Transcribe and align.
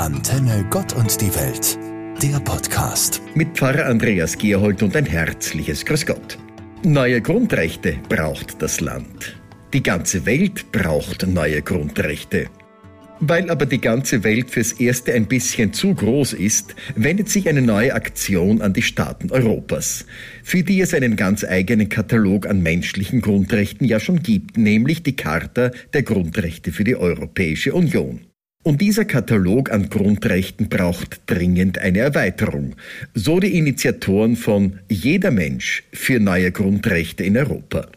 Antenne 0.00 0.64
Gott 0.70 0.94
und 0.94 1.20
die 1.20 1.28
Welt, 1.34 1.78
der 2.22 2.40
Podcast. 2.40 3.20
Mit 3.34 3.48
Pfarrer 3.54 3.84
Andreas 3.84 4.38
Gerhold 4.38 4.82
und 4.82 4.96
ein 4.96 5.04
herzliches 5.04 5.84
Grüß 5.84 6.06
Gott. 6.06 6.38
Neue 6.82 7.20
Grundrechte 7.20 7.98
braucht 8.08 8.62
das 8.62 8.80
Land. 8.80 9.38
Die 9.74 9.82
ganze 9.82 10.24
Welt 10.24 10.72
braucht 10.72 11.26
neue 11.26 11.60
Grundrechte. 11.60 12.46
Weil 13.20 13.50
aber 13.50 13.66
die 13.66 13.82
ganze 13.82 14.24
Welt 14.24 14.50
fürs 14.50 14.72
Erste 14.72 15.12
ein 15.12 15.28
bisschen 15.28 15.74
zu 15.74 15.94
groß 15.94 16.32
ist, 16.32 16.74
wendet 16.96 17.28
sich 17.28 17.46
eine 17.46 17.60
neue 17.60 17.92
Aktion 17.92 18.62
an 18.62 18.72
die 18.72 18.80
Staaten 18.80 19.30
Europas, 19.30 20.06
für 20.42 20.62
die 20.62 20.80
es 20.80 20.94
einen 20.94 21.16
ganz 21.16 21.44
eigenen 21.44 21.90
Katalog 21.90 22.46
an 22.46 22.62
menschlichen 22.62 23.20
Grundrechten 23.20 23.86
ja 23.86 24.00
schon 24.00 24.22
gibt, 24.22 24.56
nämlich 24.56 25.02
die 25.02 25.16
Charta 25.16 25.72
der 25.92 26.02
Grundrechte 26.04 26.72
für 26.72 26.84
die 26.84 26.96
Europäische 26.96 27.74
Union. 27.74 28.29
Und 28.62 28.82
dieser 28.82 29.06
Katalog 29.06 29.70
an 29.70 29.88
Grundrechten 29.88 30.68
braucht 30.68 31.22
dringend 31.24 31.78
eine 31.78 32.00
Erweiterung, 32.00 32.76
so 33.14 33.40
die 33.40 33.56
Initiatoren 33.56 34.36
von 34.36 34.80
Jeder 34.90 35.30
Mensch 35.30 35.84
für 35.94 36.20
neue 36.20 36.52
Grundrechte 36.52 37.24
in 37.24 37.38
Europa. 37.38 37.88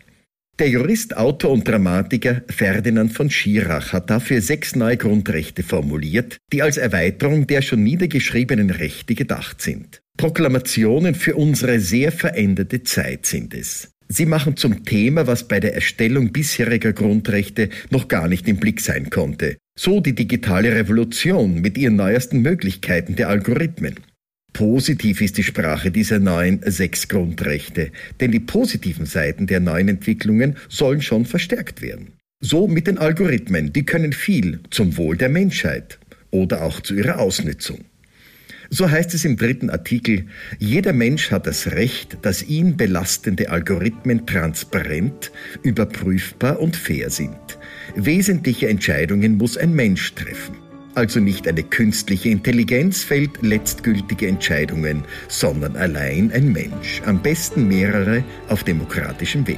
Der 0.60 0.70
Jurist, 0.70 1.18
Autor 1.18 1.52
und 1.52 1.68
Dramatiker 1.68 2.44
Ferdinand 2.48 3.12
von 3.12 3.30
Schirach 3.30 3.92
hat 3.92 4.10
dafür 4.10 4.40
sechs 4.40 4.76
neue 4.76 4.96
Grundrechte 4.96 5.64
formuliert, 5.64 6.38
die 6.54 6.62
als 6.62 6.78
Erweiterung 6.78 7.48
der 7.48 7.62
schon 7.62 7.84
niedergeschriebenen 7.84 8.70
Rechte 8.70 9.16
gedacht 9.16 9.62
sind. 9.62 10.02
Proklamationen 10.16 11.16
für 11.16 11.36
unsere 11.36 11.82
sehr 11.82 12.12
veränderte 12.12 12.84
Zeit 12.84 13.26
sind 13.26 13.54
es. 13.54 13.90
Sie 14.08 14.28
machen 14.28 14.56
zum 14.56 14.86
Thema, 14.86 15.28
was 15.28 15.48
bei 15.48 15.60
der 15.60 15.74
Erstellung 15.74 16.32
bisheriger 16.32 16.94
Grundrechte 16.94 17.70
noch 17.90 18.08
gar 18.08 18.28
nicht 18.28 18.48
im 18.48 18.58
Blick 18.58 18.80
sein 18.80 19.10
konnte. 19.10 19.58
So 19.76 20.00
die 20.02 20.14
digitale 20.14 20.76
Revolution 20.76 21.60
mit 21.60 21.80
ihren 21.80 21.96
neuesten 21.96 22.44
Möglichkeiten 22.44 23.16
der 23.16 23.30
Algorithmen. 23.30 23.96
Positiv 24.54 25.20
ist 25.20 25.40
die 25.40 25.44
Sprache 25.44 25.90
dieser 25.90 26.20
neuen 26.20 26.62
sechs 26.64 27.08
Grundrechte, 27.08 27.92
denn 28.20 28.32
die 28.32 28.40
positiven 28.40 29.08
Seiten 29.08 29.48
der 29.48 29.60
neuen 29.60 29.90
Entwicklungen 29.90 30.58
sollen 30.70 31.02
schon 31.02 31.26
verstärkt 31.26 31.82
werden. 31.82 32.14
So 32.40 32.68
mit 32.68 32.86
den 32.86 33.00
Algorithmen, 33.00 33.74
die 33.74 33.84
können 33.84 34.14
viel 34.14 34.60
zum 34.70 34.96
Wohl 34.96 35.18
der 35.18 35.30
Menschheit 35.30 35.98
oder 36.30 36.62
auch 36.62 36.82
zu 36.82 36.94
ihrer 36.94 37.18
Ausnützung. 37.18 37.80
So 38.70 38.90
heißt 38.90 39.14
es 39.16 39.26
im 39.26 39.38
dritten 39.38 39.72
Artikel, 39.72 40.26
jeder 40.60 40.94
Mensch 40.94 41.32
hat 41.32 41.48
das 41.48 41.72
Recht, 41.72 42.20
dass 42.22 42.44
ihn 42.44 42.78
belastende 42.78 43.50
Algorithmen 43.50 44.28
transparent, 44.28 45.32
überprüfbar 45.64 46.60
und 46.60 46.76
fair 46.76 47.10
sind. 47.10 47.58
Wesentliche 47.96 48.70
Entscheidungen 48.70 49.38
muss 49.38 49.58
ein 49.58 49.74
Mensch 49.74 50.14
treffen. 50.16 50.56
Also 50.96 51.20
nicht 51.20 51.48
eine 51.48 51.64
künstliche 51.64 52.30
Intelligenz 52.30 53.04
fällt 53.04 53.42
letztgültige 53.42 54.28
Entscheidungen, 54.28 55.04
sondern 55.28 55.76
allein 55.76 56.32
ein 56.32 56.52
Mensch, 56.52 57.02
am 57.06 57.22
besten 57.22 57.68
mehrere 57.68 58.24
auf 58.48 58.64
demokratischem 58.64 59.48
Weg. 59.48 59.58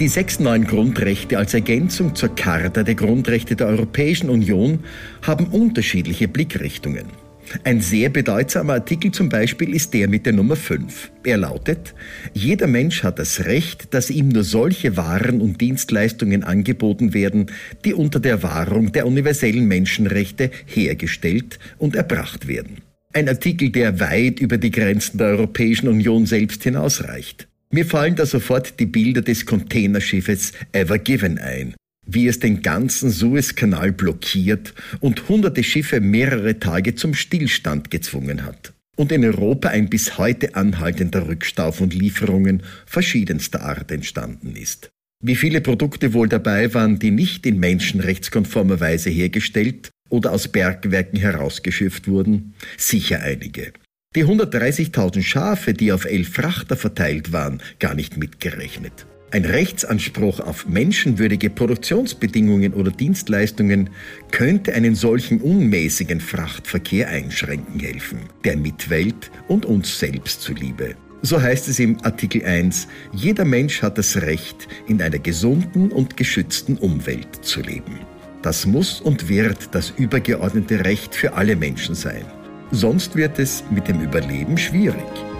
Die 0.00 0.08
sechs 0.08 0.40
neuen 0.40 0.66
Grundrechte 0.66 1.38
als 1.38 1.54
Ergänzung 1.54 2.16
zur 2.16 2.34
Charta 2.34 2.82
der 2.82 2.96
Grundrechte 2.96 3.54
der 3.54 3.68
Europäischen 3.68 4.28
Union 4.28 4.80
haben 5.22 5.46
unterschiedliche 5.46 6.26
Blickrichtungen. 6.26 7.23
Ein 7.62 7.80
sehr 7.80 8.08
bedeutsamer 8.08 8.74
Artikel 8.74 9.12
zum 9.12 9.28
Beispiel 9.28 9.74
ist 9.74 9.94
der 9.94 10.08
mit 10.08 10.26
der 10.26 10.32
Nummer 10.32 10.56
5. 10.56 11.10
Er 11.24 11.36
lautet, 11.36 11.94
jeder 12.32 12.66
Mensch 12.66 13.02
hat 13.02 13.18
das 13.18 13.44
Recht, 13.44 13.94
dass 13.94 14.10
ihm 14.10 14.28
nur 14.28 14.44
solche 14.44 14.96
Waren 14.96 15.40
und 15.40 15.60
Dienstleistungen 15.60 16.44
angeboten 16.44 17.14
werden, 17.14 17.46
die 17.84 17.94
unter 17.94 18.20
der 18.20 18.42
Wahrung 18.42 18.92
der 18.92 19.06
universellen 19.06 19.66
Menschenrechte 19.66 20.50
hergestellt 20.66 21.58
und 21.78 21.96
erbracht 21.96 22.48
werden. 22.48 22.78
Ein 23.12 23.28
Artikel, 23.28 23.70
der 23.70 24.00
weit 24.00 24.40
über 24.40 24.58
die 24.58 24.72
Grenzen 24.72 25.18
der 25.18 25.28
Europäischen 25.28 25.88
Union 25.88 26.26
selbst 26.26 26.64
hinausreicht. 26.64 27.46
Mir 27.70 27.86
fallen 27.86 28.16
da 28.16 28.26
sofort 28.26 28.78
die 28.80 28.86
Bilder 28.86 29.22
des 29.22 29.46
Containerschiffes 29.46 30.52
Ever 30.72 30.98
Given 30.98 31.38
ein, 31.38 31.74
wie 32.06 32.26
es 32.28 32.38
den 32.38 32.62
ganzen 32.62 33.10
Suezkanal 33.10 33.92
blockiert 33.92 34.74
und 35.00 35.28
hunderte 35.28 35.62
Schiffe 35.62 36.00
mehrere 36.00 36.58
Tage 36.58 36.94
zum 36.94 37.14
Stillstand 37.14 37.90
gezwungen 37.90 38.44
hat. 38.44 38.72
Und 38.96 39.10
in 39.10 39.24
Europa 39.24 39.68
ein 39.68 39.88
bis 39.88 40.18
heute 40.18 40.54
anhaltender 40.54 41.26
Rückstau 41.26 41.72
von 41.72 41.90
Lieferungen 41.90 42.62
verschiedenster 42.86 43.62
Art 43.62 43.90
entstanden 43.90 44.54
ist. 44.54 44.90
Wie 45.22 45.36
viele 45.36 45.60
Produkte 45.60 46.12
wohl 46.12 46.28
dabei 46.28 46.72
waren, 46.74 46.98
die 46.98 47.10
nicht 47.10 47.46
in 47.46 47.58
menschenrechtskonformer 47.58 48.78
Weise 48.80 49.10
hergestellt 49.10 49.90
oder 50.10 50.32
aus 50.32 50.48
Bergwerken 50.48 51.18
herausgeschifft 51.18 52.06
wurden? 52.06 52.54
Sicher 52.76 53.20
einige 53.20 53.72
die 54.14 54.24
130.000 54.24 55.22
Schafe, 55.22 55.74
die 55.74 55.92
auf 55.92 56.04
elf 56.04 56.34
Frachter 56.34 56.76
verteilt 56.76 57.32
waren, 57.32 57.60
gar 57.80 57.94
nicht 57.94 58.16
mitgerechnet. 58.16 59.06
Ein 59.34 59.46
Rechtsanspruch 59.46 60.38
auf 60.38 60.68
menschenwürdige 60.68 61.50
Produktionsbedingungen 61.50 62.72
oder 62.72 62.92
Dienstleistungen 62.92 63.90
könnte 64.30 64.72
einen 64.74 64.94
solchen 64.94 65.40
unmäßigen 65.40 66.20
Frachtverkehr 66.20 67.08
einschränken 67.08 67.80
helfen, 67.80 68.20
der 68.44 68.56
Mitwelt 68.56 69.32
und 69.48 69.66
uns 69.66 69.98
selbst 69.98 70.40
zuliebe. 70.40 70.94
So 71.22 71.42
heißt 71.42 71.66
es 71.66 71.80
im 71.80 71.96
Artikel 72.04 72.44
1, 72.44 72.86
jeder 73.12 73.44
Mensch 73.44 73.82
hat 73.82 73.98
das 73.98 74.18
Recht, 74.18 74.68
in 74.86 75.02
einer 75.02 75.18
gesunden 75.18 75.90
und 75.90 76.16
geschützten 76.16 76.76
Umwelt 76.76 77.44
zu 77.44 77.60
leben. 77.60 77.98
Das 78.42 78.66
muss 78.66 79.00
und 79.00 79.28
wird 79.28 79.74
das 79.74 79.90
übergeordnete 79.96 80.84
Recht 80.84 81.12
für 81.12 81.32
alle 81.32 81.56
Menschen 81.56 81.96
sein. 81.96 82.24
Sonst 82.70 83.16
wird 83.16 83.40
es 83.40 83.64
mit 83.68 83.88
dem 83.88 84.00
Überleben 84.00 84.56
schwierig. 84.56 85.33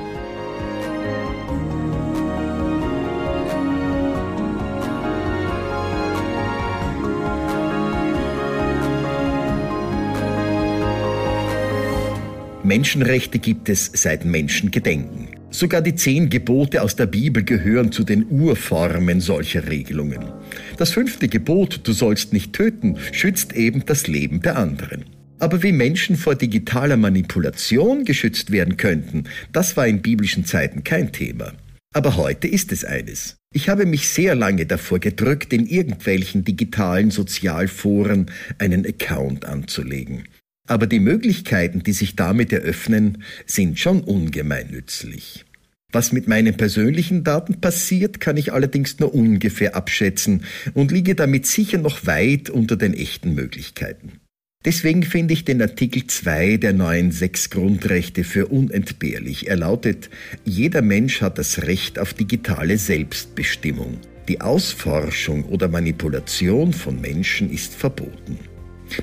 Menschenrechte 12.64 13.38
gibt 13.38 13.68
es 13.68 13.90
seit 13.92 14.24
Menschengedenken. 14.24 15.28
Sogar 15.50 15.82
die 15.82 15.94
zehn 15.94 16.30
Gebote 16.30 16.80
aus 16.80 16.96
der 16.96 17.04
Bibel 17.04 17.44
gehören 17.44 17.92
zu 17.92 18.04
den 18.04 18.26
Urformen 18.30 19.20
solcher 19.20 19.68
Regelungen. 19.68 20.24
Das 20.78 20.90
fünfte 20.90 21.28
Gebot, 21.28 21.80
du 21.84 21.92
sollst 21.92 22.32
nicht 22.32 22.54
töten, 22.54 22.96
schützt 23.12 23.52
eben 23.52 23.84
das 23.84 24.06
Leben 24.06 24.40
der 24.40 24.56
anderen. 24.56 25.04
Aber 25.38 25.62
wie 25.62 25.72
Menschen 25.72 26.16
vor 26.16 26.36
digitaler 26.36 26.96
Manipulation 26.96 28.06
geschützt 28.06 28.50
werden 28.50 28.78
könnten, 28.78 29.24
das 29.52 29.76
war 29.76 29.86
in 29.86 30.00
biblischen 30.00 30.46
Zeiten 30.46 30.84
kein 30.84 31.12
Thema. 31.12 31.52
Aber 31.92 32.16
heute 32.16 32.48
ist 32.48 32.72
es 32.72 32.82
eines. 32.82 33.36
Ich 33.52 33.68
habe 33.68 33.84
mich 33.84 34.08
sehr 34.08 34.34
lange 34.34 34.64
davor 34.64 35.00
gedrückt, 35.00 35.52
in 35.52 35.66
irgendwelchen 35.66 36.44
digitalen 36.44 37.10
Sozialforen 37.10 38.30
einen 38.58 38.86
Account 38.86 39.44
anzulegen. 39.44 40.24
Aber 40.66 40.86
die 40.86 41.00
Möglichkeiten, 41.00 41.82
die 41.82 41.92
sich 41.92 42.16
damit 42.16 42.52
eröffnen, 42.52 43.22
sind 43.46 43.78
schon 43.78 44.00
ungemein 44.00 44.70
nützlich. 44.70 45.44
Was 45.92 46.10
mit 46.10 46.26
meinen 46.26 46.56
persönlichen 46.56 47.22
Daten 47.22 47.60
passiert, 47.60 48.18
kann 48.18 48.36
ich 48.36 48.52
allerdings 48.52 48.98
nur 48.98 49.14
ungefähr 49.14 49.76
abschätzen 49.76 50.44
und 50.72 50.90
liege 50.90 51.14
damit 51.14 51.46
sicher 51.46 51.78
noch 51.78 52.06
weit 52.06 52.50
unter 52.50 52.76
den 52.76 52.94
echten 52.94 53.34
Möglichkeiten. 53.34 54.20
Deswegen 54.64 55.02
finde 55.02 55.34
ich 55.34 55.44
den 55.44 55.60
Artikel 55.60 56.06
2 56.06 56.56
der 56.56 56.72
neuen 56.72 57.12
sechs 57.12 57.50
Grundrechte 57.50 58.24
für 58.24 58.46
unentbehrlich. 58.46 59.48
Er 59.48 59.56
lautet, 59.56 60.08
jeder 60.44 60.80
Mensch 60.80 61.20
hat 61.20 61.36
das 61.38 61.62
Recht 61.62 61.98
auf 61.98 62.14
digitale 62.14 62.78
Selbstbestimmung. 62.78 63.98
Die 64.26 64.40
Ausforschung 64.40 65.44
oder 65.44 65.68
Manipulation 65.68 66.72
von 66.72 66.98
Menschen 66.98 67.52
ist 67.52 67.74
verboten. 67.74 68.38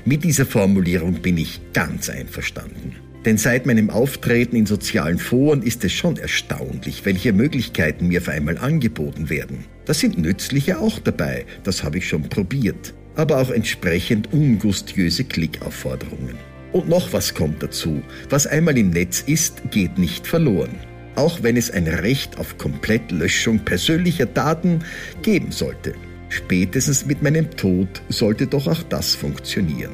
Mit 0.04 0.24
dieser 0.24 0.46
Formulierung 0.46 1.14
bin 1.14 1.38
ich 1.38 1.60
ganz 1.72 2.08
einverstanden. 2.08 2.94
Denn 3.24 3.38
seit 3.38 3.66
meinem 3.66 3.90
Auftreten 3.90 4.56
in 4.56 4.66
sozialen 4.66 5.18
Foren 5.18 5.62
ist 5.62 5.84
es 5.84 5.92
schon 5.92 6.16
erstaunlich, 6.16 7.04
welche 7.04 7.32
Möglichkeiten 7.32 8.08
mir 8.08 8.20
auf 8.20 8.28
einmal 8.28 8.58
angeboten 8.58 9.30
werden. 9.30 9.64
Da 9.84 9.94
sind 9.94 10.18
nützliche 10.18 10.80
auch 10.80 10.98
dabei, 10.98 11.44
das 11.62 11.84
habe 11.84 11.98
ich 11.98 12.08
schon 12.08 12.28
probiert 12.28 12.94
aber 13.16 13.38
auch 13.38 13.50
entsprechend 13.50 14.32
ungustiöse 14.32 15.24
Klickaufforderungen. 15.24 16.36
Und 16.72 16.88
noch 16.88 17.12
was 17.12 17.34
kommt 17.34 17.62
dazu. 17.62 18.02
Was 18.30 18.46
einmal 18.46 18.78
im 18.78 18.90
Netz 18.90 19.22
ist, 19.26 19.62
geht 19.70 19.98
nicht 19.98 20.26
verloren. 20.26 20.74
Auch 21.14 21.42
wenn 21.42 21.58
es 21.58 21.70
ein 21.70 21.86
Recht 21.86 22.38
auf 22.38 22.56
Komplettlöschung 22.56 23.58
persönlicher 23.58 24.24
Daten 24.24 24.80
geben 25.20 25.52
sollte. 25.52 25.94
Spätestens 26.32 27.04
mit 27.04 27.20
meinem 27.20 27.50
Tod 27.50 28.00
sollte 28.08 28.46
doch 28.46 28.66
auch 28.66 28.82
das 28.84 29.14
funktionieren. 29.14 29.92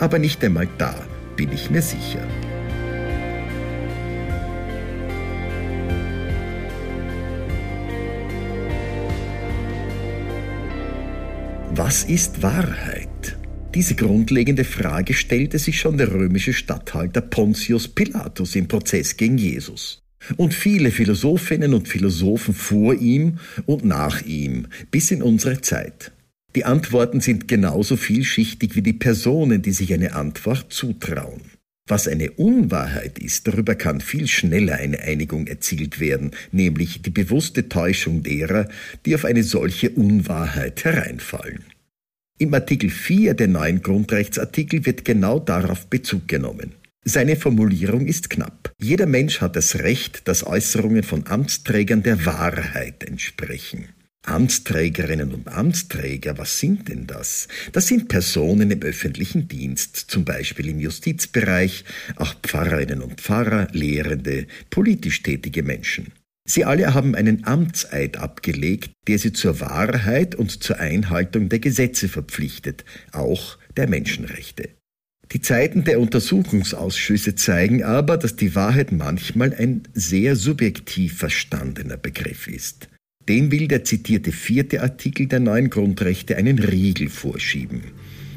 Aber 0.00 0.18
nicht 0.18 0.42
einmal 0.42 0.66
da 0.78 1.06
bin 1.36 1.52
ich 1.52 1.70
mir 1.70 1.80
sicher. 1.80 2.26
Was 11.70 12.02
ist 12.02 12.42
Wahrheit? 12.42 13.38
Diese 13.72 13.94
grundlegende 13.94 14.64
Frage 14.64 15.14
stellte 15.14 15.60
sich 15.60 15.78
schon 15.78 15.98
der 15.98 16.12
römische 16.12 16.52
Statthalter 16.52 17.20
Pontius 17.20 17.86
Pilatus 17.86 18.56
im 18.56 18.66
Prozess 18.66 19.16
gegen 19.16 19.38
Jesus. 19.38 20.02
Und 20.36 20.54
viele 20.54 20.90
Philosophinnen 20.90 21.74
und 21.74 21.88
Philosophen 21.88 22.54
vor 22.54 22.94
ihm 22.94 23.38
und 23.66 23.84
nach 23.84 24.22
ihm 24.22 24.66
bis 24.90 25.10
in 25.10 25.22
unsere 25.22 25.60
Zeit. 25.60 26.12
Die 26.54 26.64
Antworten 26.64 27.20
sind 27.20 27.48
genauso 27.48 27.96
vielschichtig 27.96 28.74
wie 28.76 28.82
die 28.82 28.94
Personen, 28.94 29.62
die 29.62 29.72
sich 29.72 29.92
eine 29.92 30.14
Antwort 30.14 30.72
zutrauen. 30.72 31.42
Was 31.88 32.08
eine 32.08 32.32
Unwahrheit 32.32 33.18
ist, 33.18 33.46
darüber 33.46 33.76
kann 33.76 34.00
viel 34.00 34.26
schneller 34.26 34.76
eine 34.76 35.00
Einigung 35.00 35.46
erzielt 35.46 36.00
werden, 36.00 36.32
nämlich 36.50 37.02
die 37.02 37.10
bewusste 37.10 37.68
Täuschung 37.68 38.24
derer, 38.24 38.68
die 39.04 39.14
auf 39.14 39.24
eine 39.24 39.44
solche 39.44 39.90
Unwahrheit 39.90 40.84
hereinfallen. 40.84 41.64
Im 42.38 42.52
Artikel 42.52 42.90
4 42.90 43.34
der 43.34 43.48
neuen 43.48 43.82
Grundrechtsartikel 43.82 44.84
wird 44.84 45.04
genau 45.04 45.38
darauf 45.38 45.86
Bezug 45.86 46.26
genommen. 46.26 46.72
Seine 47.08 47.36
Formulierung 47.36 48.08
ist 48.08 48.30
knapp. 48.30 48.72
Jeder 48.82 49.06
Mensch 49.06 49.40
hat 49.40 49.54
das 49.54 49.76
Recht, 49.76 50.26
dass 50.26 50.44
Äußerungen 50.44 51.04
von 51.04 51.24
Amtsträgern 51.28 52.02
der 52.02 52.26
Wahrheit 52.26 53.04
entsprechen. 53.04 53.90
Amtsträgerinnen 54.24 55.32
und 55.32 55.46
Amtsträger, 55.46 56.36
was 56.36 56.58
sind 56.58 56.88
denn 56.88 57.06
das? 57.06 57.46
Das 57.70 57.86
sind 57.86 58.08
Personen 58.08 58.72
im 58.72 58.82
öffentlichen 58.82 59.46
Dienst, 59.46 59.96
zum 59.96 60.24
Beispiel 60.24 60.68
im 60.68 60.80
Justizbereich, 60.80 61.84
auch 62.16 62.34
Pfarrerinnen 62.42 63.00
und 63.00 63.20
Pfarrer, 63.20 63.68
Lehrende, 63.70 64.48
politisch 64.70 65.22
tätige 65.22 65.62
Menschen. 65.62 66.10
Sie 66.44 66.64
alle 66.64 66.92
haben 66.92 67.14
einen 67.14 67.44
Amtseid 67.44 68.16
abgelegt, 68.16 68.90
der 69.06 69.20
sie 69.20 69.32
zur 69.32 69.60
Wahrheit 69.60 70.34
und 70.34 70.60
zur 70.60 70.80
Einhaltung 70.80 71.50
der 71.50 71.60
Gesetze 71.60 72.08
verpflichtet, 72.08 72.84
auch 73.12 73.58
der 73.76 73.88
Menschenrechte. 73.88 74.75
Die 75.32 75.40
Zeiten 75.40 75.82
der 75.84 76.00
Untersuchungsausschüsse 76.00 77.34
zeigen 77.34 77.82
aber, 77.82 78.16
dass 78.16 78.36
die 78.36 78.54
Wahrheit 78.54 78.92
manchmal 78.92 79.52
ein 79.54 79.82
sehr 79.92 80.36
subjektiv 80.36 81.18
verstandener 81.18 81.96
Begriff 81.96 82.46
ist. 82.46 82.88
Dem 83.28 83.50
will 83.50 83.66
der 83.66 83.82
zitierte 83.82 84.30
vierte 84.30 84.82
Artikel 84.82 85.26
der 85.26 85.40
neuen 85.40 85.68
Grundrechte 85.68 86.36
einen 86.36 86.60
Riegel 86.60 87.08
vorschieben. 87.08 87.82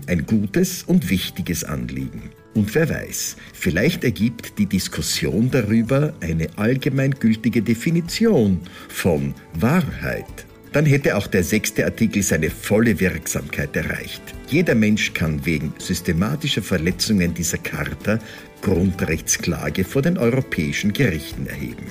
Ein 0.08 0.26
gutes 0.26 0.82
und 0.82 1.12
wichtiges 1.12 1.64
Anliegen. 1.64 2.32
Und 2.56 2.74
wer 2.74 2.90
weiß, 2.90 3.38
vielleicht 3.54 4.04
ergibt 4.04 4.58
die 4.58 4.66
Diskussion 4.66 5.52
darüber 5.52 6.16
eine 6.22 6.48
allgemeingültige 6.58 7.62
Definition 7.62 8.60
von 8.88 9.36
Wahrheit. 9.54 10.49
Dann 10.72 10.86
hätte 10.86 11.18
auch 11.18 11.28
der 11.28 11.44
sechste 11.44 11.86
Artikel 11.86 12.22
seine 12.22 12.50
volle 12.50 13.00
Wirksamkeit 13.00 13.76
erreicht. 13.76 14.22
Jeder 14.48 14.76
Mensch 14.76 15.14
kann 15.14 15.46
wegen 15.46 15.74
systematischer 15.80 16.62
Verletzungen 16.62 17.34
dieser 17.34 17.58
Charta 17.58 18.20
Grundrechtsklage 18.62 19.84
vor 19.84 20.02
den 20.02 20.18
europäischen 20.18 20.94
Gerichten 20.94 21.48
erheben. 21.48 21.86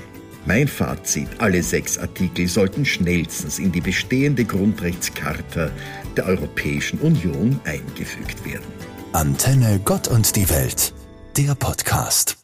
Mein 0.47 0.69
Fazit, 0.69 1.29
alle 1.39 1.63
sechs 1.63 1.99
Artikel 1.99 2.47
sollten 2.49 2.85
schnellstens 2.85 3.59
in 3.59 3.71
die 3.71 3.81
bestehende 3.81 4.45
Grundrechtscharta 4.45 5.71
der 6.17 6.27
Europäischen 6.27 6.99
Union 7.01 7.61
eingefügt 7.65 8.45
werden. 8.47 8.65
Antenne 9.13 9.81
Gott 9.85 10.09
und 10.09 10.37
die 10.37 10.49
Welt, 10.49 10.95
der 11.37 11.55
Podcast. 11.55 12.38